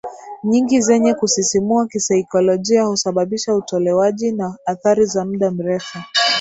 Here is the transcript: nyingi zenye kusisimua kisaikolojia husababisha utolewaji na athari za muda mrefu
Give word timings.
nyingi 0.43 0.81
zenye 0.81 1.13
kusisimua 1.13 1.87
kisaikolojia 1.87 2.83
husababisha 2.83 3.55
utolewaji 3.55 4.31
na 4.31 4.57
athari 4.65 5.05
za 5.05 5.25
muda 5.25 5.51
mrefu 5.51 5.97